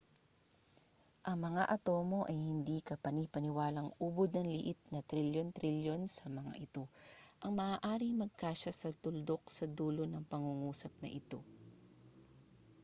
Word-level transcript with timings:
ang 1.29 1.37
mga 1.45 1.63
atomo 1.77 2.19
ay 2.25 2.33
hindi 2.49 2.77
kapani-paniwalang 2.89 3.89
ubod 4.05 4.29
ng 4.33 4.47
liit 4.53 4.79
na 4.93 4.99
trilyon-trilyon 5.09 6.01
sa 6.17 6.25
mga 6.37 6.53
ito 6.65 6.83
ang 7.45 7.51
maaaring 7.59 8.17
magkasya 8.23 8.71
sa 8.75 8.89
tuldok 9.03 9.43
sa 9.57 9.65
dulo 9.79 10.03
ng 10.09 10.25
pangungusap 10.31 10.93
na 11.05 11.09
ito 11.19 11.39